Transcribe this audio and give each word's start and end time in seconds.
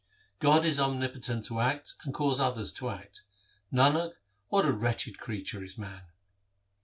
God 0.39 0.65
is 0.65 0.79
omnipotent 0.79 1.45
to 1.45 1.59
act 1.59 1.93
and 2.03 2.11
cause 2.11 2.39
others 2.39 2.73
to 2.73 2.89
act; 2.89 3.21
Nanak, 3.71 4.13
what 4.47 4.65
a 4.65 4.71
wretched 4.73 5.19
creature 5.19 5.63
is 5.63 5.77
man 5.77 6.01